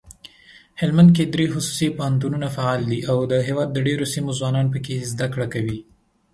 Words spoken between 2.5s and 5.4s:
فعال دي اودهیواد دډیروسیمو ځوانان پکښي زده